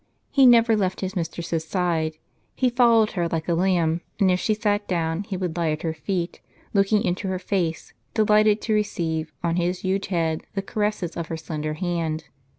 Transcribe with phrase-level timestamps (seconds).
[0.31, 2.17] He never left his mis tress's side;
[2.55, 5.83] he followed \un like a hunb; and if she sat down he would lie at
[5.83, 6.41] her feet,
[6.73, 11.37] looking into her face, delighted to receive, on his huge head, the caresses of her
[11.37, 12.29] slender hand.